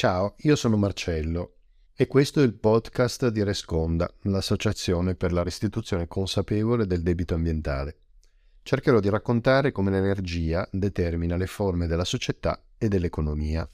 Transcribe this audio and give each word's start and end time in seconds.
Ciao, 0.00 0.36
io 0.38 0.56
sono 0.56 0.78
Marcello 0.78 1.56
e 1.94 2.06
questo 2.06 2.40
è 2.40 2.42
il 2.42 2.54
podcast 2.54 3.28
di 3.28 3.42
Resconda, 3.42 4.10
l'associazione 4.22 5.14
per 5.14 5.30
la 5.30 5.42
restituzione 5.42 6.08
consapevole 6.08 6.86
del 6.86 7.02
debito 7.02 7.34
ambientale. 7.34 7.98
Cercherò 8.62 8.98
di 8.98 9.10
raccontare 9.10 9.72
come 9.72 9.90
l'energia 9.90 10.66
determina 10.72 11.36
le 11.36 11.46
forme 11.46 11.86
della 11.86 12.06
società 12.06 12.64
e 12.78 12.88
dell'economia. 12.88 13.68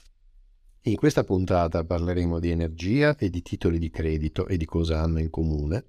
In 0.81 0.97
questa 0.97 1.23
puntata 1.23 1.85
parleremo 1.85 2.39
di 2.39 2.49
energia 2.49 3.15
e 3.15 3.29
di 3.29 3.41
titoli 3.41 3.79
di 3.79 3.89
credito 3.89 4.47
e 4.47 4.57
di 4.57 4.65
cosa 4.65 4.99
hanno 4.99 5.19
in 5.19 5.29
comune 5.29 5.85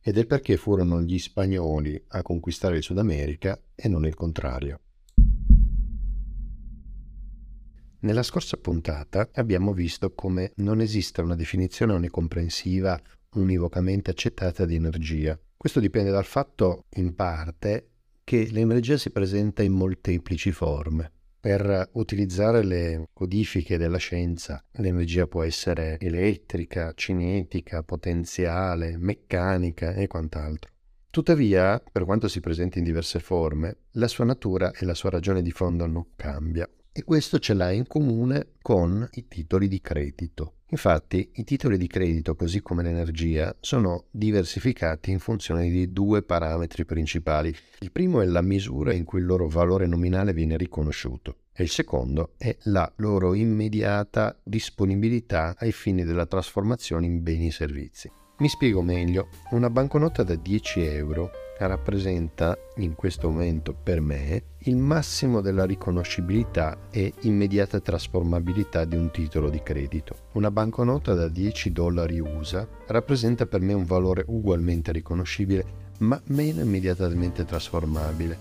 e 0.00 0.10
del 0.10 0.26
perché 0.26 0.56
furono 0.56 1.00
gli 1.02 1.20
spagnoli 1.20 2.04
a 2.08 2.22
conquistare 2.22 2.78
il 2.78 2.82
Sud 2.82 2.98
America 2.98 3.56
e 3.76 3.86
non 3.86 4.06
il 4.06 4.16
contrario. 4.16 4.80
Nella 8.02 8.24
scorsa 8.24 8.56
puntata 8.56 9.28
abbiamo 9.34 9.72
visto 9.72 10.12
come 10.12 10.50
non 10.56 10.80
esista 10.80 11.22
una 11.22 11.36
definizione 11.36 11.92
onnicomprensiva 11.92 13.00
univocamente 13.34 14.10
accettata 14.10 14.64
di 14.64 14.74
energia. 14.74 15.38
Questo 15.56 15.78
dipende 15.78 16.10
dal 16.10 16.24
fatto, 16.24 16.86
in 16.96 17.14
parte, 17.14 17.90
che 18.24 18.48
l'energia 18.50 18.96
si 18.96 19.10
presenta 19.10 19.62
in 19.62 19.74
molteplici 19.74 20.50
forme. 20.50 21.12
Per 21.38 21.90
utilizzare 21.92 22.64
le 22.64 23.08
codifiche 23.12 23.78
della 23.78 23.98
scienza, 23.98 24.64
l'energia 24.72 25.28
può 25.28 25.44
essere 25.44 25.96
elettrica, 26.00 26.94
cinetica, 26.96 27.84
potenziale, 27.84 28.96
meccanica 28.98 29.92
e 29.92 30.08
quant'altro. 30.08 30.72
Tuttavia, 31.08 31.80
per 31.92 32.04
quanto 32.04 32.26
si 32.26 32.40
presenti 32.40 32.78
in 32.78 32.84
diverse 32.84 33.20
forme, 33.20 33.76
la 33.92 34.08
sua 34.08 34.24
natura 34.24 34.72
e 34.72 34.84
la 34.84 34.94
sua 34.94 35.10
ragione 35.10 35.40
di 35.40 35.52
fondo 35.52 35.86
non 35.86 36.04
cambia 36.16 36.68
e 36.92 37.04
questo 37.04 37.38
ce 37.38 37.54
l'ha 37.54 37.70
in 37.70 37.86
comune 37.86 38.48
con 38.60 39.08
i 39.12 39.26
titoli 39.26 39.66
di 39.66 39.80
credito. 39.80 40.56
Infatti 40.72 41.30
i 41.34 41.44
titoli 41.44 41.76
di 41.76 41.86
credito, 41.86 42.34
così 42.34 42.60
come 42.60 42.82
l'energia, 42.82 43.54
sono 43.60 44.04
diversificati 44.10 45.10
in 45.10 45.18
funzione 45.18 45.68
di 45.68 45.92
due 45.92 46.22
parametri 46.22 46.84
principali. 46.84 47.54
Il 47.80 47.92
primo 47.92 48.20
è 48.20 48.26
la 48.26 48.42
misura 48.42 48.92
in 48.92 49.04
cui 49.04 49.20
il 49.20 49.26
loro 49.26 49.48
valore 49.48 49.86
nominale 49.86 50.32
viene 50.32 50.56
riconosciuto 50.56 51.36
e 51.54 51.62
il 51.62 51.70
secondo 51.70 52.32
è 52.38 52.56
la 52.64 52.90
loro 52.96 53.34
immediata 53.34 54.38
disponibilità 54.42 55.54
ai 55.58 55.72
fini 55.72 56.04
della 56.04 56.26
trasformazione 56.26 57.04
in 57.04 57.22
beni 57.22 57.48
e 57.48 57.52
servizi. 57.52 58.10
Mi 58.42 58.48
spiego 58.48 58.82
meglio, 58.82 59.28
una 59.50 59.70
banconota 59.70 60.24
da 60.24 60.34
10 60.34 60.84
euro 60.84 61.30
rappresenta 61.58 62.58
in 62.78 62.96
questo 62.96 63.30
momento 63.30 63.72
per 63.72 64.00
me 64.00 64.42
il 64.64 64.76
massimo 64.76 65.40
della 65.40 65.64
riconoscibilità 65.64 66.88
e 66.90 67.14
immediata 67.20 67.78
trasformabilità 67.78 68.84
di 68.84 68.96
un 68.96 69.12
titolo 69.12 69.48
di 69.48 69.62
credito. 69.62 70.16
Una 70.32 70.50
banconota 70.50 71.14
da 71.14 71.28
10 71.28 71.70
dollari 71.70 72.18
USA 72.18 72.66
rappresenta 72.88 73.46
per 73.46 73.60
me 73.60 73.74
un 73.74 73.84
valore 73.84 74.24
ugualmente 74.26 74.90
riconoscibile 74.90 75.64
ma 75.98 76.20
meno 76.24 76.62
immediatamente 76.62 77.44
trasformabile. 77.44 78.36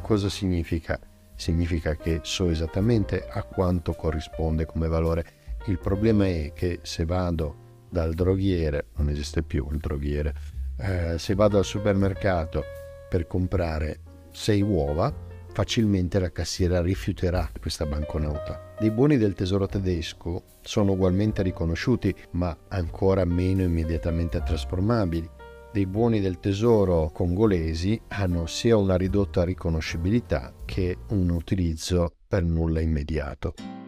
Cosa 0.00 0.30
significa? 0.30 0.98
Significa 1.34 1.94
che 1.96 2.20
so 2.22 2.48
esattamente 2.48 3.28
a 3.28 3.42
quanto 3.42 3.92
corrisponde 3.92 4.64
come 4.64 4.88
valore. 4.88 5.26
Il 5.66 5.78
problema 5.78 6.24
è 6.24 6.52
che 6.54 6.78
se 6.80 7.04
vado 7.04 7.61
dal 7.92 8.14
droghiere, 8.14 8.86
non 8.96 9.10
esiste 9.10 9.42
più 9.42 9.68
il 9.70 9.76
droghiere, 9.76 10.34
eh, 10.78 11.18
se 11.18 11.34
vado 11.34 11.58
al 11.58 11.64
supermercato 11.64 12.62
per 13.10 13.26
comprare 13.26 14.00
6 14.30 14.62
uova, 14.62 15.14
facilmente 15.52 16.18
la 16.18 16.32
cassiera 16.32 16.80
rifiuterà 16.80 17.50
questa 17.60 17.84
banconota. 17.84 18.72
Dei 18.80 18.90
buoni 18.90 19.18
del 19.18 19.34
tesoro 19.34 19.66
tedesco 19.66 20.44
sono 20.62 20.92
ugualmente 20.92 21.42
riconosciuti, 21.42 22.14
ma 22.30 22.56
ancora 22.68 23.26
meno 23.26 23.62
immediatamente 23.62 24.42
trasformabili. 24.42 25.28
Dei 25.70 25.86
buoni 25.86 26.20
del 26.20 26.40
tesoro 26.40 27.10
congolesi 27.12 28.00
hanno 28.08 28.46
sia 28.46 28.76
una 28.78 28.96
ridotta 28.96 29.44
riconoscibilità 29.44 30.54
che 30.64 30.96
un 31.08 31.28
utilizzo 31.28 32.14
per 32.26 32.42
nulla 32.42 32.80
immediato. 32.80 33.81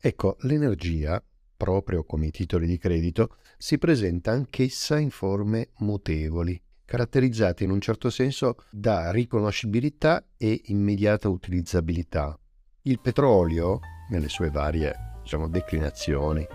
Ecco, 0.00 0.36
l'energia, 0.42 1.20
proprio 1.56 2.04
come 2.04 2.26
i 2.26 2.30
titoli 2.30 2.68
di 2.68 2.78
credito, 2.78 3.34
si 3.56 3.78
presenta 3.78 4.30
anch'essa 4.30 4.96
in 4.96 5.10
forme 5.10 5.70
mutevoli, 5.78 6.60
caratterizzate 6.84 7.64
in 7.64 7.70
un 7.70 7.80
certo 7.80 8.08
senso 8.08 8.58
da 8.70 9.10
riconoscibilità 9.10 10.24
e 10.36 10.62
immediata 10.66 11.28
utilizzabilità. 11.28 12.38
Il 12.82 13.00
petrolio, 13.00 13.80
nelle 14.10 14.28
sue 14.28 14.50
varie 14.50 15.16
diciamo, 15.20 15.48
declinazioni, 15.48 16.46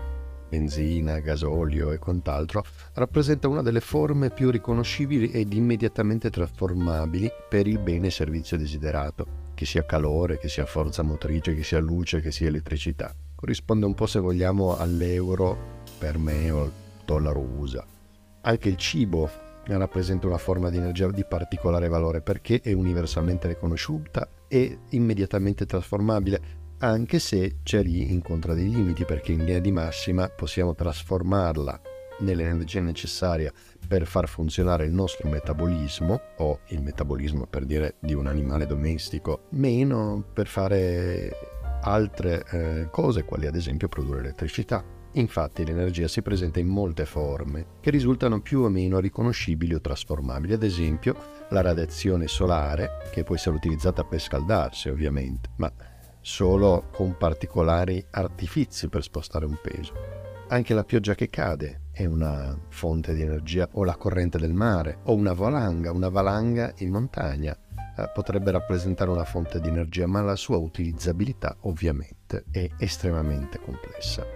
benzina, 0.48 1.18
gasolio 1.18 1.92
e 1.92 1.98
quant'altro, 1.98 2.64
rappresenta 2.94 3.46
una 3.46 3.60
delle 3.60 3.80
forme 3.80 4.30
più 4.30 4.48
riconoscibili 4.50 5.30
ed 5.30 5.52
immediatamente 5.52 6.30
trasformabili 6.30 7.30
per 7.46 7.66
il 7.66 7.78
bene 7.78 8.06
e 8.06 8.10
servizio 8.10 8.56
desiderato, 8.56 9.52
che 9.52 9.66
sia 9.66 9.84
calore, 9.84 10.38
che 10.38 10.48
sia 10.48 10.64
forza 10.64 11.02
motrice, 11.02 11.54
che 11.54 11.62
sia 11.62 11.78
luce, 11.78 12.22
che 12.22 12.32
sia 12.32 12.48
elettricità 12.48 13.14
corrisponde 13.44 13.84
un 13.84 13.92
po' 13.92 14.06
se 14.06 14.20
vogliamo 14.20 14.74
all'euro 14.78 15.82
per 15.98 16.16
me 16.16 16.50
o 16.50 16.62
al 16.62 16.72
dollaro 17.04 17.40
USA. 17.40 17.84
Anche 18.40 18.70
il 18.70 18.76
cibo 18.78 19.28
rappresenta 19.66 20.26
una 20.26 20.38
forma 20.38 20.70
di 20.70 20.78
energia 20.78 21.10
di 21.10 21.26
particolare 21.26 21.88
valore 21.88 22.22
perché 22.22 22.62
è 22.62 22.72
universalmente 22.72 23.48
riconosciuta 23.48 24.26
e 24.48 24.78
immediatamente 24.90 25.66
trasformabile, 25.66 26.40
anche 26.78 27.18
se 27.18 27.56
c'è 27.62 27.82
lì 27.82 28.10
incontra 28.10 28.54
dei 28.54 28.70
limiti 28.70 29.04
perché 29.04 29.32
in 29.32 29.40
linea 29.40 29.60
di 29.60 29.72
massima 29.72 30.26
possiamo 30.30 30.74
trasformarla 30.74 31.80
nell'energia 32.20 32.80
necessaria 32.80 33.52
per 33.86 34.06
far 34.06 34.26
funzionare 34.26 34.86
il 34.86 34.92
nostro 34.92 35.28
metabolismo 35.28 36.18
o 36.38 36.60
il 36.68 36.80
metabolismo 36.80 37.44
per 37.44 37.66
dire 37.66 37.96
di 37.98 38.14
un 38.14 38.26
animale 38.26 38.64
domestico, 38.64 39.48
meno 39.50 40.24
per 40.32 40.46
fare 40.46 41.53
altre 41.84 42.44
eh, 42.50 42.88
cose, 42.90 43.24
quali 43.24 43.46
ad 43.46 43.54
esempio 43.54 43.88
produrre 43.88 44.20
elettricità. 44.20 44.82
Infatti 45.16 45.64
l'energia 45.64 46.08
si 46.08 46.22
presenta 46.22 46.58
in 46.58 46.66
molte 46.66 47.04
forme 47.04 47.66
che 47.80 47.90
risultano 47.90 48.40
più 48.40 48.62
o 48.62 48.68
meno 48.68 48.98
riconoscibili 48.98 49.74
o 49.74 49.80
trasformabili, 49.80 50.54
ad 50.54 50.64
esempio 50.64 51.14
la 51.50 51.60
radiazione 51.60 52.26
solare, 52.26 53.02
che 53.12 53.22
può 53.22 53.36
essere 53.36 53.54
utilizzata 53.54 54.02
per 54.02 54.20
scaldarsi 54.20 54.88
ovviamente, 54.88 55.50
ma 55.56 55.72
solo 56.20 56.88
con 56.92 57.16
particolari 57.16 58.04
artifici 58.10 58.88
per 58.88 59.02
spostare 59.02 59.44
un 59.44 59.56
peso. 59.62 59.92
Anche 60.48 60.74
la 60.74 60.84
pioggia 60.84 61.14
che 61.14 61.30
cade 61.30 61.82
è 61.92 62.06
una 62.06 62.58
fonte 62.68 63.14
di 63.14 63.22
energia, 63.22 63.68
o 63.72 63.84
la 63.84 63.94
corrente 63.94 64.38
del 64.38 64.52
mare, 64.52 64.98
o 65.04 65.14
una 65.14 65.32
valanga, 65.32 65.92
una 65.92 66.08
valanga 66.08 66.72
in 66.78 66.90
montagna, 66.90 67.56
eh, 67.96 68.10
potrebbe 68.12 68.50
rappresentare 68.50 69.10
una 69.10 69.24
fonte 69.24 69.60
di 69.60 69.68
energia, 69.68 70.06
ma 70.06 70.20
la 70.20 70.36
sua 70.36 70.56
utilizzabilità 70.56 71.56
ovviamente 71.60 72.44
è 72.50 72.68
estremamente 72.78 73.60
complessa. 73.60 74.26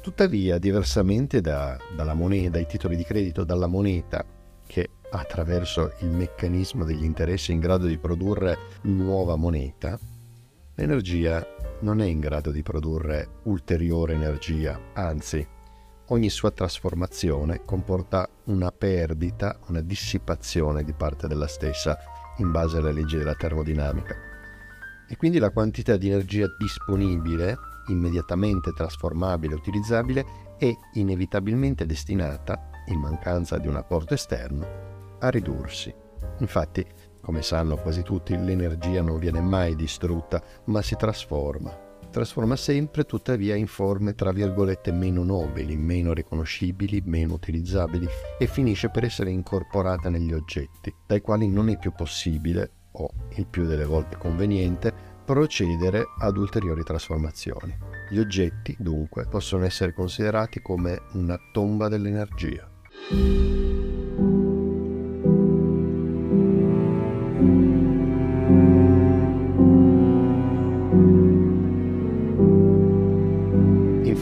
Tuttavia, 0.00 0.58
diversamente 0.58 1.40
da, 1.40 1.78
dalla 1.96 2.14
moneta, 2.14 2.50
dai 2.50 2.66
titoli 2.66 2.96
di 2.96 3.04
credito, 3.04 3.44
dalla 3.44 3.66
moneta, 3.66 4.24
che 4.66 4.90
attraverso 5.10 5.92
il 6.00 6.08
meccanismo 6.08 6.84
degli 6.84 7.04
interessi 7.04 7.52
è 7.52 7.54
in 7.54 7.60
grado 7.60 7.86
di 7.86 7.98
produrre 7.98 8.58
nuova 8.82 9.36
moneta, 9.36 9.98
l'energia 10.74 11.46
non 11.80 12.00
è 12.00 12.06
in 12.06 12.20
grado 12.20 12.50
di 12.50 12.62
produrre 12.62 13.28
ulteriore 13.44 14.14
energia, 14.14 14.78
anzi, 14.94 15.46
ogni 16.08 16.28
sua 16.28 16.50
trasformazione 16.50 17.62
comporta 17.64 18.28
una 18.44 18.70
perdita, 18.72 19.58
una 19.68 19.80
dissipazione 19.80 20.84
di 20.84 20.92
parte 20.92 21.28
della 21.28 21.46
stessa 21.46 21.98
in 22.38 22.50
base 22.50 22.78
alle 22.78 22.92
leggi 22.92 23.16
della 23.16 23.34
termodinamica. 23.34 24.14
E 25.08 25.16
quindi 25.16 25.38
la 25.38 25.50
quantità 25.50 25.96
di 25.96 26.08
energia 26.08 26.46
disponibile, 26.58 27.56
immediatamente 27.88 28.72
trasformabile 28.72 29.54
e 29.54 29.56
utilizzabile, 29.56 30.26
è 30.58 30.70
inevitabilmente 30.94 31.84
destinata, 31.86 32.70
in 32.86 32.98
mancanza 32.98 33.58
di 33.58 33.68
un 33.68 33.76
apporto 33.76 34.14
esterno, 34.14 35.16
a 35.20 35.28
ridursi. 35.28 35.94
Infatti, 36.38 36.84
come 37.20 37.42
sanno 37.42 37.76
quasi 37.76 38.02
tutti, 38.02 38.36
l'energia 38.36 39.02
non 39.02 39.18
viene 39.18 39.40
mai 39.40 39.74
distrutta, 39.76 40.42
ma 40.64 40.82
si 40.82 40.96
trasforma. 40.96 41.83
Trasforma 42.14 42.54
sempre 42.54 43.02
tuttavia 43.06 43.56
in 43.56 43.66
forme 43.66 44.14
tra 44.14 44.30
virgolette 44.30 44.92
meno 44.92 45.24
nobili, 45.24 45.76
meno 45.76 46.12
riconoscibili, 46.12 47.02
meno 47.04 47.34
utilizzabili 47.34 48.06
e 48.38 48.46
finisce 48.46 48.88
per 48.88 49.02
essere 49.02 49.30
incorporata 49.30 50.08
negli 50.10 50.32
oggetti, 50.32 50.94
dai 51.08 51.20
quali 51.20 51.48
non 51.48 51.70
è 51.70 51.76
più 51.76 51.90
possibile, 51.92 52.70
o 52.92 53.10
il 53.30 53.48
più 53.48 53.66
delle 53.66 53.84
volte 53.84 54.16
conveniente, 54.16 54.94
procedere 55.24 56.04
ad 56.20 56.36
ulteriori 56.36 56.84
trasformazioni. 56.84 57.76
Gli 58.08 58.20
oggetti, 58.20 58.76
dunque, 58.78 59.26
possono 59.26 59.64
essere 59.64 59.92
considerati 59.92 60.62
come 60.62 61.00
una 61.14 61.36
tomba 61.52 61.88
dell'energia. 61.88 62.70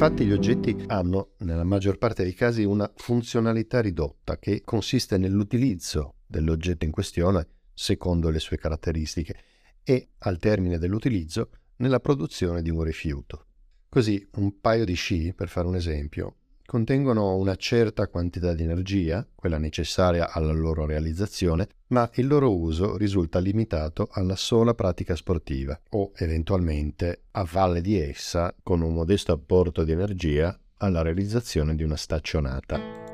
Infatti 0.02 0.25
gli 0.25 0.32
oggetti 0.32 0.82
hanno, 0.88 1.34
nella 1.38 1.62
maggior 1.62 1.96
parte 1.96 2.25
dei 2.25 2.34
casi, 2.34 2.64
una 2.64 2.90
funzionalità 2.96 3.81
ridotta 3.81 4.37
che 4.37 4.62
consiste 4.64 5.16
nell'utilizzo 5.16 6.16
dell'oggetto 6.26 6.84
in 6.84 6.90
questione 6.90 7.46
secondo 7.72 8.28
le 8.28 8.40
sue 8.40 8.58
caratteristiche 8.58 9.37
e, 9.84 10.08
al 10.19 10.40
termine 10.40 10.78
dell'utilizzo, 10.78 11.50
nella 11.76 12.00
produzione 12.00 12.62
di 12.62 12.70
un 12.70 12.82
rifiuto. 12.82 13.46
Così 13.88 14.28
un 14.38 14.58
paio 14.58 14.84
di 14.84 14.94
sci, 14.94 15.34
per 15.34 15.46
fare 15.46 15.69
un 15.69 15.76
esempio, 15.76 16.38
contengono 16.64 17.36
una 17.36 17.56
certa 17.56 18.08
quantità 18.08 18.54
di 18.54 18.62
energia, 18.62 19.26
quella 19.34 19.58
necessaria 19.58 20.30
alla 20.30 20.52
loro 20.52 20.86
realizzazione, 20.86 21.68
ma 21.88 22.08
il 22.14 22.26
loro 22.26 22.56
uso 22.56 22.96
risulta 22.96 23.38
limitato 23.38 24.08
alla 24.12 24.36
sola 24.36 24.74
pratica 24.74 25.14
sportiva 25.14 25.78
o 25.90 26.12
eventualmente 26.16 27.24
a 27.32 27.46
valle 27.50 27.80
di 27.80 27.98
essa 27.98 28.54
con 28.62 28.80
un 28.80 28.94
modesto 28.94 29.32
apporto 29.32 29.84
di 29.84 29.92
energia 29.92 30.58
alla 30.78 31.02
realizzazione 31.02 31.74
di 31.74 31.82
una 31.82 31.96
staccionata. 31.96 33.11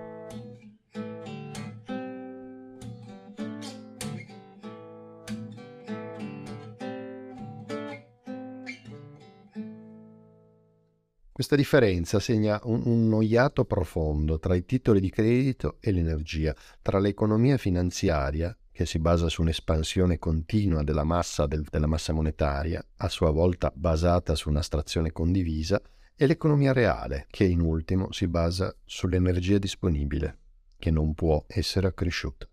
Questa 11.38 11.54
differenza 11.54 12.18
segna 12.18 12.58
un, 12.64 12.82
un 12.86 13.08
noiato 13.08 13.64
profondo 13.64 14.40
tra 14.40 14.56
i 14.56 14.64
titoli 14.64 14.98
di 14.98 15.08
credito 15.08 15.76
e 15.78 15.92
l'energia, 15.92 16.52
tra 16.82 16.98
l'economia 16.98 17.56
finanziaria, 17.56 18.52
che 18.72 18.84
si 18.86 18.98
basa 18.98 19.28
su 19.28 19.42
un'espansione 19.42 20.18
continua 20.18 20.82
della 20.82 21.04
massa, 21.04 21.46
del, 21.46 21.64
della 21.70 21.86
massa 21.86 22.12
monetaria, 22.12 22.84
a 22.96 23.08
sua 23.08 23.30
volta 23.30 23.72
basata 23.72 24.34
su 24.34 24.48
un'astrazione 24.48 25.12
condivisa, 25.12 25.80
e 26.16 26.26
l'economia 26.26 26.72
reale, 26.72 27.26
che 27.30 27.44
in 27.44 27.60
ultimo 27.60 28.10
si 28.10 28.26
basa 28.26 28.74
sull'energia 28.84 29.58
disponibile, 29.58 30.38
che 30.76 30.90
non 30.90 31.14
può 31.14 31.44
essere 31.46 31.86
accresciuta. 31.86 32.48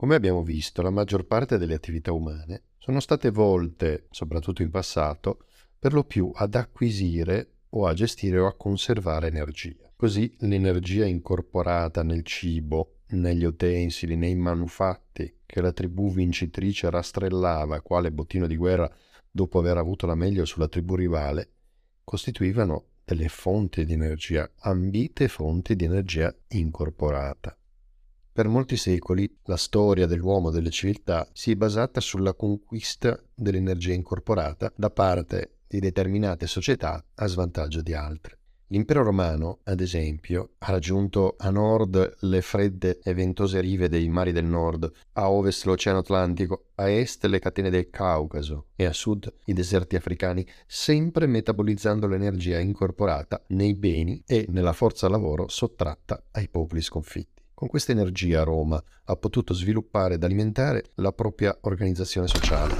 Come 0.00 0.14
abbiamo 0.14 0.42
visto, 0.42 0.80
la 0.80 0.88
maggior 0.88 1.26
parte 1.26 1.58
delle 1.58 1.74
attività 1.74 2.10
umane 2.10 2.68
sono 2.78 3.00
state 3.00 3.30
volte, 3.30 4.06
soprattutto 4.08 4.62
in 4.62 4.70
passato, 4.70 5.44
per 5.78 5.92
lo 5.92 6.04
più 6.04 6.32
ad 6.34 6.54
acquisire 6.54 7.56
o 7.68 7.86
a 7.86 7.92
gestire 7.92 8.38
o 8.38 8.46
a 8.46 8.56
conservare 8.56 9.26
energia. 9.26 9.92
Così 9.94 10.34
l'energia 10.38 11.04
incorporata 11.04 12.02
nel 12.02 12.24
cibo, 12.24 13.00
negli 13.08 13.44
utensili, 13.44 14.16
nei 14.16 14.34
manufatti 14.36 15.40
che 15.44 15.60
la 15.60 15.70
tribù 15.70 16.10
vincitrice 16.10 16.88
rastrellava 16.88 17.82
quale 17.82 18.10
bottino 18.10 18.46
di 18.46 18.56
guerra 18.56 18.90
dopo 19.30 19.58
aver 19.58 19.76
avuto 19.76 20.06
la 20.06 20.14
meglio 20.14 20.46
sulla 20.46 20.68
tribù 20.68 20.94
rivale, 20.94 21.50
costituivano 22.04 22.86
delle 23.04 23.28
fonti 23.28 23.84
di 23.84 23.92
energia, 23.92 24.50
ambite 24.60 25.28
fonti 25.28 25.76
di 25.76 25.84
energia 25.84 26.34
incorporata. 26.48 27.54
Per 28.40 28.48
molti 28.48 28.78
secoli 28.78 29.30
la 29.44 29.58
storia 29.58 30.06
dell'uomo 30.06 30.48
e 30.48 30.52
delle 30.52 30.70
civiltà 30.70 31.28
si 31.34 31.50
è 31.50 31.56
basata 31.56 32.00
sulla 32.00 32.32
conquista 32.32 33.22
dell'energia 33.34 33.92
incorporata 33.92 34.72
da 34.74 34.88
parte 34.88 35.58
di 35.66 35.78
determinate 35.78 36.46
società 36.46 37.04
a 37.16 37.26
svantaggio 37.26 37.82
di 37.82 37.92
altre. 37.92 38.38
L'impero 38.68 39.02
romano, 39.02 39.58
ad 39.64 39.82
esempio, 39.82 40.52
ha 40.56 40.70
raggiunto 40.70 41.34
a 41.36 41.50
nord 41.50 42.16
le 42.20 42.40
fredde 42.40 43.00
e 43.04 43.12
ventose 43.12 43.60
rive 43.60 43.90
dei 43.90 44.08
mari 44.08 44.32
del 44.32 44.46
nord, 44.46 44.90
a 45.12 45.30
ovest 45.30 45.66
l'Oceano 45.66 45.98
Atlantico, 45.98 46.68
a 46.76 46.88
est 46.88 47.26
le 47.26 47.40
catene 47.40 47.68
del 47.68 47.90
Caucaso 47.90 48.68
e 48.74 48.86
a 48.86 48.92
sud 48.94 49.30
i 49.44 49.52
deserti 49.52 49.96
africani, 49.96 50.46
sempre 50.66 51.26
metabolizzando 51.26 52.06
l'energia 52.06 52.58
incorporata 52.58 53.44
nei 53.48 53.74
beni 53.74 54.22
e 54.26 54.46
nella 54.48 54.72
forza 54.72 55.10
lavoro 55.10 55.46
sottratta 55.46 56.24
ai 56.30 56.48
popoli 56.48 56.80
sconfitti. 56.80 57.39
Con 57.60 57.68
questa 57.68 57.92
energia 57.92 58.42
Roma 58.42 58.82
ha 59.04 59.16
potuto 59.16 59.52
sviluppare 59.52 60.14
ed 60.14 60.24
alimentare 60.24 60.92
la 60.94 61.12
propria 61.12 61.54
organizzazione 61.60 62.26
sociale. 62.26 62.74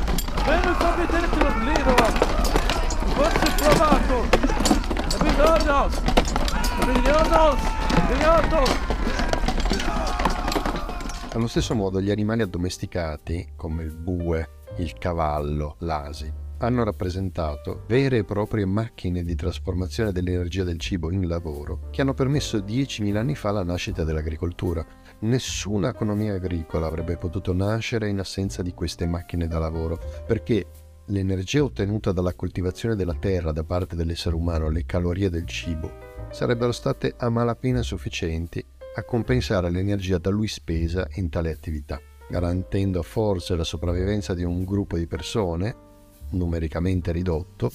Allo 11.34 11.46
stesso 11.46 11.74
modo 11.74 12.00
gli 12.00 12.10
animali 12.10 12.40
addomesticati, 12.40 13.52
come 13.56 13.82
il 13.82 13.94
bue, 13.94 14.48
il 14.78 14.94
cavallo, 14.94 15.76
l'asino, 15.80 16.49
hanno 16.62 16.84
rappresentato 16.84 17.84
vere 17.86 18.18
e 18.18 18.24
proprie 18.24 18.66
macchine 18.66 19.22
di 19.22 19.34
trasformazione 19.34 20.12
dell'energia 20.12 20.64
del 20.64 20.78
cibo 20.78 21.10
in 21.10 21.26
lavoro 21.26 21.88
che 21.90 22.02
hanno 22.02 22.14
permesso 22.14 22.58
10.000 22.58 23.16
anni 23.16 23.34
fa 23.34 23.50
la 23.50 23.62
nascita 23.62 24.04
dell'agricoltura. 24.04 24.84
Nessuna 25.20 25.90
economia 25.90 26.34
agricola 26.34 26.86
avrebbe 26.86 27.16
potuto 27.16 27.52
nascere 27.54 28.08
in 28.08 28.18
assenza 28.18 28.62
di 28.62 28.72
queste 28.72 29.06
macchine 29.06 29.48
da 29.48 29.58
lavoro, 29.58 29.98
perché 30.26 30.66
l'energia 31.06 31.64
ottenuta 31.64 32.12
dalla 32.12 32.34
coltivazione 32.34 32.94
della 32.94 33.16
terra 33.18 33.52
da 33.52 33.64
parte 33.64 33.96
dell'essere 33.96 34.34
umano, 34.34 34.68
le 34.68 34.84
calorie 34.84 35.30
del 35.30 35.46
cibo, 35.46 35.90
sarebbero 36.30 36.72
state 36.72 37.14
a 37.16 37.28
malapena 37.28 37.82
sufficienti 37.82 38.64
a 38.96 39.04
compensare 39.04 39.70
l'energia 39.70 40.18
da 40.18 40.30
lui 40.30 40.48
spesa 40.48 41.06
in 41.14 41.30
tale 41.30 41.50
attività, 41.50 42.00
garantendo 42.28 43.02
forse 43.02 43.56
la 43.56 43.64
sopravvivenza 43.64 44.34
di 44.34 44.44
un 44.44 44.64
gruppo 44.64 44.96
di 44.96 45.06
persone 45.06 45.88
numericamente 46.30 47.12
ridotto, 47.12 47.70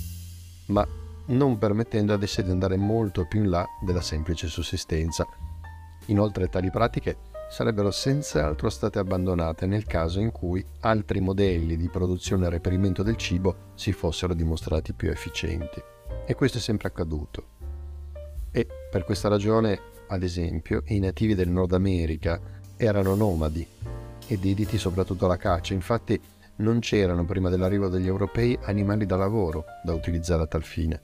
ma 0.68 0.88
non 1.28 1.58
permettendo 1.58 2.14
ad 2.14 2.24
esse 2.24 2.44
di 2.44 2.52
andare 2.52 2.78
molto 2.78 3.26
più 3.26 3.44
in 3.44 3.50
là 3.50 3.66
della 3.84 4.02
semplice 4.02 4.48
sussistenza. 4.48 5.26
Inoltre 6.08 6.50
tali 6.50 6.70
pratiche 6.70 7.18
sarebbero 7.50 7.92
senz'altro 7.92 8.70
state 8.70 9.00
abbandonate 9.00 9.66
nel 9.66 9.86
caso 9.86 10.20
in 10.20 10.32
cui 10.32 10.66
altri 10.82 11.20
modelli 11.20 11.78
di 11.78 11.90
produzione 11.90 12.46
e 12.46 12.50
reperimento 12.50 13.04
del 13.04 13.18
cibo 13.18 13.72
si 13.76 13.92
fossero 13.92 14.34
dimostrati 14.34 14.94
più 14.94 15.10
efficienti. 15.10 15.82
E 16.26 16.36
questo 16.36 16.58
è 16.58 16.62
sempre 16.62 16.88
accaduto. 16.88 17.54
E 18.52 18.68
per 18.90 19.04
questa 19.04 19.28
ragione, 19.28 19.80
ad 20.08 20.24
esempio, 20.24 20.84
i 20.88 21.00
nativi 21.00 21.36
del 21.36 21.50
Nord 21.50 21.74
America 21.74 22.40
erano 22.78 23.16
nomadi 23.16 23.66
e 24.28 24.38
dediti 24.38 24.78
soprattutto 24.78 25.26
alla 25.26 25.38
caccia. 25.38 25.74
Infatti 25.74 26.20
non 26.58 26.80
c'erano 26.80 27.26
prima 27.26 27.50
dell'arrivo 27.50 27.88
degli 27.88 28.08
europei 28.08 28.58
animali 28.64 29.06
da 29.06 29.16
lavoro 29.16 29.66
da 29.84 29.94
utilizzare 29.94 30.44
a 30.44 30.48
tal 30.48 30.64
fine. 30.64 31.02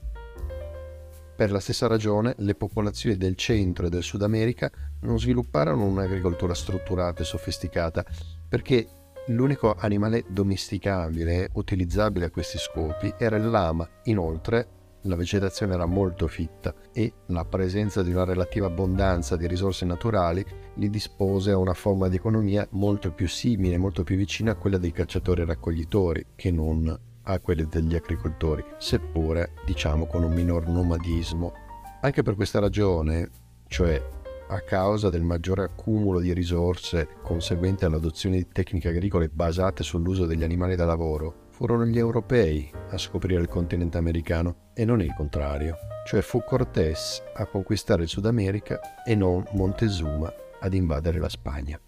Per 1.36 1.51
la 1.51 1.60
stessa 1.60 1.88
ragione, 1.88 2.36
le 2.38 2.53
popolazioni 2.53 3.17
del 3.17 3.36
centro 3.36 3.88
e 3.88 3.89
del 3.89 4.03
Sud 4.03 4.22
America 4.22 4.70
non 5.01 5.20
svilupparono 5.20 5.86
un'agricoltura 5.86 6.53
strutturata 6.53 7.22
e 7.22 7.25
sofisticata, 7.25 8.05
perché 8.48 8.88
l'unico 9.27 9.74
animale 9.75 10.24
domesticabile 10.27 11.50
utilizzabile 11.53 12.25
a 12.25 12.29
questi 12.29 12.60
scopi 12.60 13.13
era 13.17 13.38
il 13.38 13.50
lama. 13.50 13.89
Inoltre, 14.03 14.80
la 15.03 15.15
vegetazione 15.15 15.74
era 15.74 15.86
molto 15.86 16.27
fitta 16.27 16.74
e 16.93 17.13
la 17.27 17.46
presenza 17.46 18.03
di 18.03 18.12
una 18.12 18.24
relativa 18.24 18.67
abbondanza 18.67 19.36
di 19.36 19.48
risorse 19.48 19.86
naturali 19.86 20.46
li 20.75 20.89
dispose 20.89 21.51
a 21.51 21.58
una 21.58 21.74
forma 21.74 22.08
di 22.08 22.17
economia 22.17 22.67
molto 22.72 23.12
più 23.12 23.27
simile, 23.27 23.77
molto 23.77 24.03
più 24.03 24.15
vicina 24.15 24.51
a 24.51 24.55
quella 24.55 24.77
dei 24.77 24.91
cacciatori 24.91 25.41
e 25.41 25.46
raccoglitori 25.46 26.25
che 26.36 26.51
non 26.51 27.00
a 27.24 27.39
quelle 27.39 27.67
degli 27.67 27.96
agricoltori, 27.96 28.63
seppure 28.77 29.53
diciamo 29.65 30.05
con 30.05 30.24
un 30.24 30.34
minor 30.34 30.67
nomadismo. 30.67 31.53
Anche 32.01 32.24
per 32.24 32.36
questa 32.36 32.60
ragione, 32.60 33.29
cioè 33.67 34.01
a 34.48 34.60
causa 34.62 35.10
del 35.10 35.22
maggiore 35.22 35.63
accumulo 35.63 36.20
di 36.20 36.34
risorse 36.34 37.08
conseguente 37.22 37.86
all'adozione 37.86 38.38
di 38.38 38.48
tecniche 38.51 38.89
agricole 38.89 39.29
basate 39.29 39.84
sull'uso 39.84 40.25
degli 40.25 40.43
animali 40.43 40.75
da 40.75 40.86
lavoro, 40.86 41.50
furono 41.62 41.86
gli 41.86 42.00
europei 42.00 42.72
a 42.89 42.98
scoprire 42.98 43.39
il 43.39 43.48
continente 43.48 44.00
americano 44.00 44.72
e 44.74 44.84
non 44.84 45.00
il 45.00 45.13
contrario, 45.13 45.77
cioè 46.08 46.22
fu 46.22 46.44
Cortés 46.44 47.22
a 47.36 47.46
conquistare 47.46 48.01
il 48.01 48.10
Sud 48.10 48.25
America 48.25 48.80
e 49.06 49.13
non 49.13 49.46
Montezuma 49.51 50.34
ad 50.60 50.74
invadere 50.74 51.20
la 51.20 51.30
Spagna. 51.30 51.80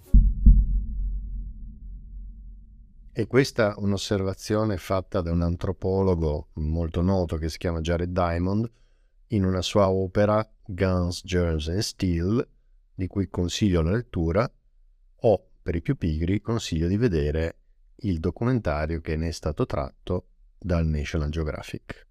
E 3.12 3.26
questa 3.26 3.74
un'osservazione 3.78 4.78
fatta 4.78 5.22
da 5.22 5.32
un 5.32 5.42
antropologo 5.42 6.50
molto 6.54 7.02
noto 7.02 7.38
che 7.38 7.50
si 7.50 7.58
chiama 7.58 7.82
Jared 7.82 8.12
Diamond 8.12 8.72
in 9.30 9.44
una 9.44 9.64
sua 9.64 9.90
opera 9.90 10.48
Guns, 10.68 11.24
Germs 11.26 11.70
and 11.70 11.80
Steel, 11.80 12.48
di 12.94 13.08
cui 13.08 13.28
consiglio 13.28 13.82
la 13.82 13.94
lettura, 13.94 14.48
o 15.22 15.48
per 15.64 15.74
i 15.74 15.82
più 15.82 15.98
pigri 15.98 16.42
consiglio 16.42 16.88
di 16.88 16.98
vedere 16.98 17.58
il 18.04 18.20
documentario 18.20 19.02
che 19.02 19.16
ne 19.16 19.30
è 19.30 19.32
stato 19.32 19.66
tratto 19.66 20.26
dal 20.58 20.86
National 20.86 21.30
Geographic. 21.30 22.06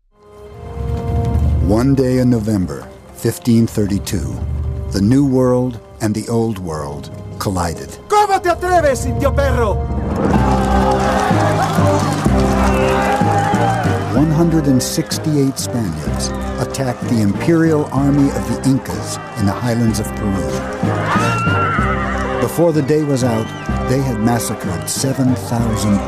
One 1.66 1.94
day 1.94 2.18
in 2.20 2.28
November 2.28 2.86
1532, 3.14 4.90
the 4.90 5.00
New 5.00 5.26
World 5.26 5.80
and 6.00 6.14
the 6.14 6.28
old 6.28 6.58
world 6.58 7.10
collided. 7.38 7.88
Come 8.08 8.40
te 8.40 8.48
atreves, 8.48 9.04
indio 9.04 9.32
perro? 9.32 9.74
168 14.14 15.58
Spaniards 15.58 16.28
attacked 16.58 17.02
the 17.08 17.20
imperial 17.20 17.86
army 17.92 18.28
of 18.30 18.48
the 18.48 18.68
Incas 18.68 19.18
in 19.38 19.46
the 19.46 19.52
highlands 19.52 20.00
of 20.00 20.06
Peru. 20.16 20.48
Before 22.40 22.72
the 22.72 22.82
day 22.82 23.02
was 23.04 23.24
out, 23.24 23.46
they 23.92 24.00
had 24.00 24.18
massacred 24.20 24.86
7,000 24.86 25.36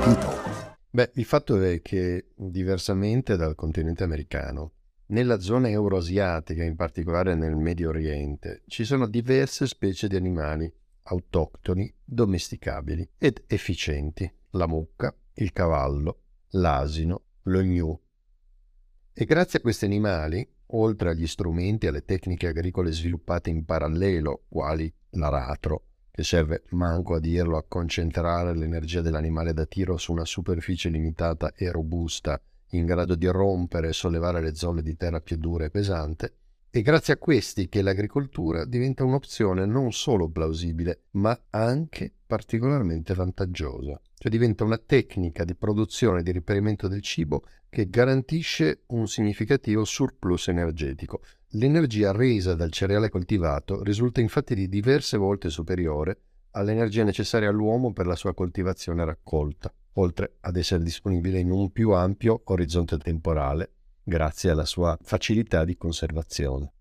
people. 0.04 0.32
Beh, 0.88 1.10
il 1.16 1.26
fatto 1.26 1.60
è 1.60 1.82
che, 1.82 2.28
diversamente 2.34 3.36
dal 3.36 3.54
continente 3.54 4.02
americano, 4.02 4.72
nella 5.08 5.38
zona 5.38 5.68
euroasiatica, 5.68 6.64
in 6.64 6.76
particolare 6.76 7.34
nel 7.34 7.56
Medio 7.56 7.90
Oriente, 7.90 8.62
ci 8.68 8.84
sono 8.84 9.06
diverse 9.06 9.66
specie 9.66 10.08
di 10.08 10.16
animali 10.16 10.72
autoctoni, 11.02 11.92
domesticabili 12.02 13.06
ed 13.18 13.42
efficienti. 13.46 14.32
La 14.52 14.66
mucca, 14.66 15.14
il 15.34 15.52
cavallo, 15.52 16.20
l'asino, 16.52 17.24
lo 17.42 17.62
gnu. 17.62 18.00
E 19.12 19.24
grazie 19.26 19.58
a 19.58 19.62
questi 19.62 19.84
animali, 19.84 20.48
oltre 20.68 21.10
agli 21.10 21.26
strumenti 21.26 21.84
e 21.84 21.90
alle 21.90 22.06
tecniche 22.06 22.46
agricole 22.46 22.92
sviluppate 22.92 23.50
in 23.50 23.66
parallelo, 23.66 24.44
quali 24.48 24.90
l'aratro, 25.10 25.88
che 26.14 26.22
serve, 26.22 26.62
manco 26.70 27.16
a 27.16 27.18
dirlo, 27.18 27.56
a 27.56 27.64
concentrare 27.66 28.54
l'energia 28.54 29.00
dell'animale 29.00 29.52
da 29.52 29.66
tiro 29.66 29.96
su 29.96 30.12
una 30.12 30.24
superficie 30.24 30.88
limitata 30.88 31.54
e 31.56 31.72
robusta, 31.72 32.40
in 32.70 32.86
grado 32.86 33.16
di 33.16 33.26
rompere 33.26 33.88
e 33.88 33.92
sollevare 33.92 34.40
le 34.40 34.54
zolle 34.54 34.80
di 34.80 34.96
terra 34.96 35.20
più 35.20 35.36
dure 35.36 35.64
e 35.64 35.70
pesante, 35.70 36.34
è 36.78 36.82
grazie 36.82 37.14
a 37.14 37.18
questi 37.18 37.68
che 37.68 37.82
l'agricoltura 37.82 38.64
diventa 38.64 39.04
un'opzione 39.04 39.64
non 39.64 39.92
solo 39.92 40.28
plausibile, 40.28 41.04
ma 41.12 41.38
anche 41.50 42.12
particolarmente 42.26 43.14
vantaggiosa. 43.14 44.00
Cioè 44.16 44.30
diventa 44.30 44.64
una 44.64 44.78
tecnica 44.78 45.44
di 45.44 45.54
produzione 45.54 46.20
e 46.20 46.22
di 46.22 46.32
riperimento 46.32 46.88
del 46.88 47.00
cibo 47.00 47.44
che 47.68 47.88
garantisce 47.88 48.82
un 48.88 49.06
significativo 49.06 49.84
surplus 49.84 50.48
energetico, 50.48 51.20
L'energia 51.56 52.10
resa 52.10 52.56
dal 52.56 52.72
cereale 52.72 53.10
coltivato 53.10 53.84
risulta 53.84 54.20
infatti 54.20 54.56
di 54.56 54.68
diverse 54.68 55.16
volte 55.16 55.50
superiore 55.50 56.18
all'energia 56.50 57.04
necessaria 57.04 57.48
all'uomo 57.48 57.92
per 57.92 58.06
la 58.06 58.16
sua 58.16 58.34
coltivazione 58.34 59.04
raccolta, 59.04 59.72
oltre 59.94 60.38
ad 60.40 60.56
essere 60.56 60.82
disponibile 60.82 61.38
in 61.38 61.52
un 61.52 61.70
più 61.70 61.92
ampio 61.92 62.40
orizzonte 62.46 62.98
temporale, 62.98 63.73
grazie 64.04 64.50
alla 64.50 64.66
sua 64.66 64.96
facilità 65.02 65.64
di 65.64 65.76
conservazione. 65.76 66.72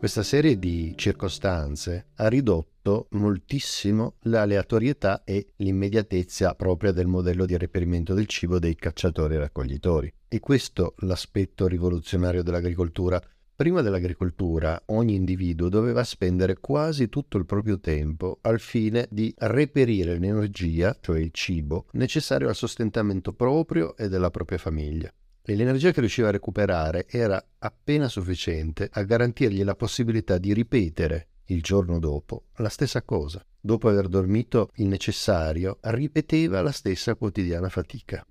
Questa 0.00 0.22
serie 0.22 0.58
di 0.58 0.94
circostanze 0.96 2.06
ha 2.14 2.28
ridotto 2.28 3.08
moltissimo 3.10 4.14
l'aleatorietà 4.20 5.24
e 5.24 5.48
l'immediatezza 5.56 6.54
propria 6.54 6.90
del 6.90 7.06
modello 7.06 7.44
di 7.44 7.54
reperimento 7.58 8.14
del 8.14 8.24
cibo 8.24 8.58
dei 8.58 8.76
cacciatori 8.76 9.34
e 9.34 9.38
raccoglitori. 9.40 10.10
E 10.26 10.40
questo 10.40 10.94
l'aspetto 11.00 11.66
rivoluzionario 11.66 12.42
dell'agricoltura. 12.42 13.20
Prima 13.54 13.82
dell'agricoltura 13.82 14.84
ogni 14.86 15.16
individuo 15.16 15.68
doveva 15.68 16.02
spendere 16.02 16.56
quasi 16.60 17.10
tutto 17.10 17.36
il 17.36 17.44
proprio 17.44 17.78
tempo 17.78 18.38
al 18.40 18.58
fine 18.58 19.06
di 19.10 19.34
reperire 19.36 20.18
l'energia, 20.18 20.96
cioè 20.98 21.20
il 21.20 21.28
cibo, 21.30 21.88
necessario 21.92 22.48
al 22.48 22.56
sostentamento 22.56 23.34
proprio 23.34 23.94
e 23.98 24.08
della 24.08 24.30
propria 24.30 24.56
famiglia 24.56 25.12
e 25.42 25.54
l'energia 25.54 25.90
che 25.90 26.00
riusciva 26.00 26.28
a 26.28 26.32
recuperare 26.32 27.06
era 27.08 27.42
appena 27.58 28.08
sufficiente 28.08 28.88
a 28.92 29.02
garantirgli 29.02 29.62
la 29.62 29.74
possibilità 29.74 30.38
di 30.38 30.52
ripetere 30.52 31.28
il 31.46 31.62
giorno 31.62 31.98
dopo 31.98 32.44
la 32.56 32.68
stessa 32.68 33.02
cosa. 33.02 33.44
Dopo 33.60 33.88
aver 33.88 34.08
dormito 34.08 34.70
il 34.76 34.86
necessario, 34.86 35.78
ripeteva 35.82 36.62
la 36.62 36.72
stessa 36.72 37.14
quotidiana 37.14 37.68
fatica. 37.68 38.24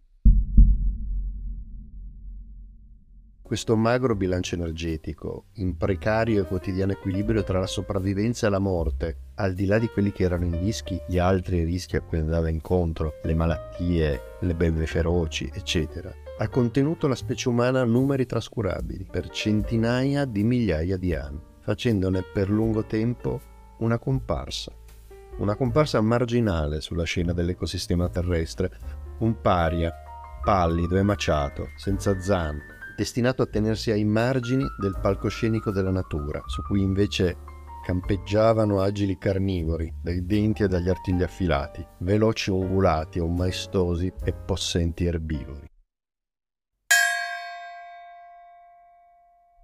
Questo 3.42 3.76
magro 3.76 4.16
bilancio 4.16 4.56
energetico, 4.56 5.46
in 5.54 5.76
precario 5.76 6.44
e 6.44 6.46
quotidiano 6.46 6.92
equilibrio 6.92 7.44
tra 7.44 7.60
la 7.60 7.66
sopravvivenza 7.66 8.46
e 8.46 8.50
la 8.52 8.60
morte, 8.60 9.32
al 9.36 9.56
di 9.56 9.66
là 9.66 9.80
di 9.80 9.88
quelli 9.88 10.12
che 10.12 10.24
erano 10.24 10.46
i 10.46 10.58
rischi, 10.60 11.00
gli 11.08 11.18
altri 11.18 11.64
rischi 11.64 11.96
a 11.96 12.02
cui 12.02 12.20
andava 12.20 12.50
incontro, 12.50 13.16
le 13.24 13.34
malattie, 13.34 14.22
le 14.42 14.54
belve 14.54 14.86
feroci, 14.86 15.50
eccetera, 15.52 16.14
ha 16.42 16.48
contenuto 16.48 17.08
la 17.08 17.16
specie 17.16 17.50
umana 17.50 17.84
numeri 17.84 18.26
trascurabili 18.26 19.06
per 19.12 19.30
centinaia 19.30 20.24
di 20.24 20.44
migliaia 20.44 20.96
di 20.96 21.14
anni, 21.14 21.42
facendone 21.60 22.24
per 22.24 22.50
lungo 22.50 22.86
tempo 22.86 23.42
una 23.80 24.00
comparsa. 24.00 24.72
Una 25.40 25.56
comparsa 25.56 26.00
marginale 26.00 26.80
sulla 26.80 27.04
scena 27.04 27.34
dell'ecosistema 27.34 28.08
terrestre, 28.08 28.72
un 29.20 29.42
paria, 29.42 29.94
pallido 30.42 30.96
e 30.96 31.04
maciato, 31.04 31.72
senza 31.76 32.18
zampe, 32.22 32.78
destinato 32.96 33.42
a 33.42 33.48
tenersi 33.48 33.92
ai 33.92 34.06
margini 34.06 34.64
del 34.80 34.98
palcoscenico 35.02 35.72
della 35.72 35.92
natura, 35.92 36.42
su 36.46 36.62
cui 36.62 36.82
invece 36.82 37.36
campeggiavano 37.86 38.80
agili 38.80 39.18
carnivori, 39.18 39.94
dai 40.02 40.26
denti 40.26 40.64
e 40.64 40.68
dagli 40.70 40.88
artigli 40.88 41.24
affilati, 41.24 41.86
veloci 42.00 42.50
ungulati 42.50 43.20
o 43.20 43.28
maestosi 43.28 44.12
e 44.24 44.32
possenti 44.32 45.04
erbivori. 45.04 45.69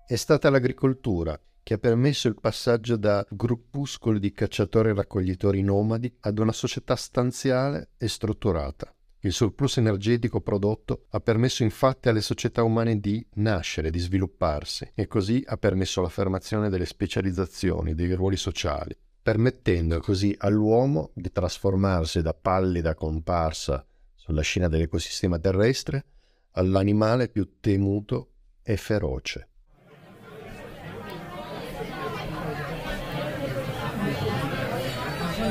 È 0.08 0.18
stata 0.18 0.52
l'agricoltura 0.52 1.36
che 1.64 1.74
ha 1.74 1.78
permesso 1.80 2.28
il 2.28 2.40
passaggio 2.40 2.96
da 2.96 3.26
gruppuscoli 3.28 4.20
di 4.20 4.34
cacciatori 4.34 4.90
e 4.90 4.94
raccoglitori 4.94 5.64
nomadi 5.64 6.16
ad 6.20 6.38
una 6.38 6.52
società 6.52 6.96
stanziale 6.96 7.90
e 7.98 8.08
strutturata. 8.08 8.94
Il 9.22 9.34
surplus 9.34 9.78
energetico 9.78 10.42
prodotto 10.42 11.06
ha 11.10 11.20
permesso 11.20 11.64
infatti 11.64 12.08
alle 12.08 12.22
società 12.22 12.62
umane 12.62 13.00
di 13.00 13.26
nascere, 13.38 13.90
di 13.90 13.98
svilupparsi 13.98 14.92
e 14.94 15.08
così 15.08 15.44
ha 15.44 15.58
permesso 15.58 16.04
l'affermazione 16.04 16.70
delle 16.70 16.86
specializzazioni, 16.86 17.96
dei 17.96 18.14
ruoli 18.14 18.38
sociali, 18.38 18.96
permettendo 19.24 20.00
così 20.02 20.36
all'uomo 20.38 21.10
di 21.16 21.32
trasformarsi 21.32 22.22
da 22.22 22.36
pallida 22.36 22.94
comparsa 22.94 23.84
sulla 24.14 24.44
scena 24.44 24.68
dell'ecosistema 24.68 25.40
terrestre 25.40 26.06
all'animale 26.52 27.28
più 27.28 27.58
temuto 27.60 28.34
e 28.62 28.78
feroce. 28.78 29.50
Ma 35.38 35.44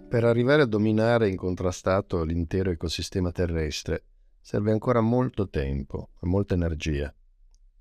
per 0.00 0.24
arrivare 0.24 0.62
a 0.62 0.66
dominare 0.66 1.28
incontrastato 1.28 2.24
l'intero 2.24 2.70
ecosistema 2.70 3.30
terrestre 3.32 4.04
serve 4.40 4.72
ancora 4.72 5.02
molto 5.02 5.50
tempo 5.50 6.08
e 6.22 6.26
molta 6.26 6.54
energia. 6.54 7.14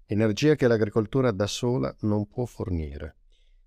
Energia 0.07 0.53
che 0.53 0.67
l'agricoltura 0.67 1.31
da 1.31 1.47
sola 1.47 1.93
non 2.01 2.27
può 2.27 2.45
fornire. 2.45 3.15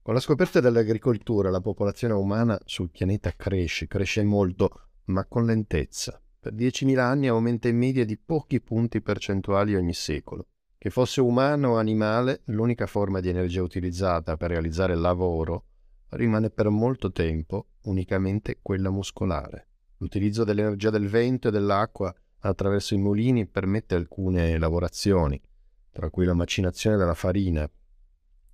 Con 0.00 0.14
la 0.14 0.20
scoperta 0.20 0.60
dell'agricoltura 0.60 1.50
la 1.50 1.60
popolazione 1.60 2.14
umana 2.14 2.56
sul 2.64 2.90
pianeta 2.90 3.32
cresce, 3.32 3.88
cresce 3.88 4.22
molto, 4.22 4.90
ma 5.06 5.24
con 5.24 5.44
lentezza. 5.46 6.22
Per 6.38 6.54
10.000 6.54 6.96
anni 6.98 7.26
aumenta 7.26 7.66
in 7.66 7.76
media 7.76 8.04
di 8.04 8.16
pochi 8.16 8.60
punti 8.60 9.02
percentuali 9.02 9.74
ogni 9.74 9.94
secolo. 9.94 10.46
Che 10.78 10.90
fosse 10.90 11.20
umano 11.20 11.70
o 11.70 11.76
animale, 11.76 12.42
l'unica 12.44 12.86
forma 12.86 13.18
di 13.18 13.30
energia 13.30 13.64
utilizzata 13.64 14.36
per 14.36 14.50
realizzare 14.50 14.94
lavoro 14.94 15.64
rimane 16.10 16.50
per 16.50 16.68
molto 16.68 17.10
tempo 17.10 17.70
unicamente 17.82 18.60
quella 18.62 18.90
muscolare. 18.90 19.66
L'utilizzo 19.96 20.44
dell'energia 20.44 20.90
del 20.90 21.08
vento 21.08 21.48
e 21.48 21.50
dell'acqua 21.50 22.14
attraverso 22.42 22.94
i 22.94 22.98
mulini 22.98 23.44
permette 23.44 23.96
alcune 23.96 24.56
lavorazioni, 24.56 25.42
tra 25.90 26.10
cui 26.10 26.24
la 26.24 26.34
macinazione 26.34 26.96
della 26.96 27.14
farina, 27.14 27.68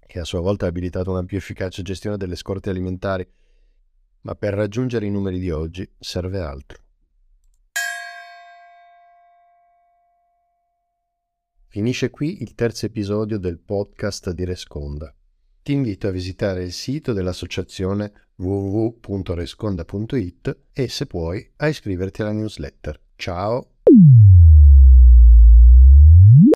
che 0.07 0.19
a 0.19 0.25
sua 0.25 0.41
volta 0.41 0.67
ha 0.67 0.69
abilitato 0.69 1.11
una 1.11 1.25
più 1.25 1.37
efficace 1.37 1.83
gestione 1.83 2.17
delle 2.17 2.37
scorte 2.37 2.71
alimentari, 2.71 3.27
ma 4.23 4.35
per 4.35 4.55
raggiungere 4.55 5.07
i 5.07 5.11
numeri 5.11 5.39
di 5.39 5.51
oggi 5.51 5.89
serve 5.99 6.41
altro. 6.41 6.83
Finisce 11.75 12.11
qui 12.11 12.41
il 12.41 12.55
terzo 12.55 12.87
episodio 12.87 13.37
del 13.37 13.59
podcast 13.59 14.31
di 14.31 14.45
Resconda. 14.45 15.13
Ti 15.61 15.73
invito 15.73 16.07
a 16.07 16.13
visitare 16.13 16.63
il 16.63 16.73
sito 16.73 17.13
dell'associazione 17.13 18.13
www.resconda.it 18.37 20.57
e 20.73 20.89
se 20.89 21.07
puoi 21.07 21.51
a 21.57 21.67
iscriverti 21.67 22.23
alla 22.23 22.33
newsletter. 22.33 23.01
Ciao! 23.17 23.71